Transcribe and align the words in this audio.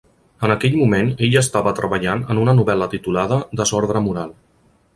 En 0.45 0.53
aquell 0.53 0.77
moment 0.77 1.11
ell 1.27 1.37
estava 1.41 1.75
treballant 1.81 2.23
en 2.35 2.41
una 2.45 2.55
novel·la 2.61 2.87
titulada 2.97 3.41
"Desordre 3.61 4.03
moral". 4.09 4.33